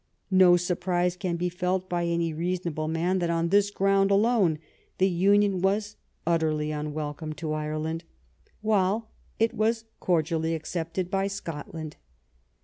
[0.31, 4.57] No surprise can be felt by any reasonable man that on this ground alone
[4.97, 8.03] the union was utterly imwelcome to Ireland,
[8.61, 11.97] while it was cord ially accepted by Scotland.